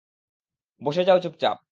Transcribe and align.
বসে 0.81 1.03
যাও 1.03 1.19
চুপচাপ। 1.19 1.57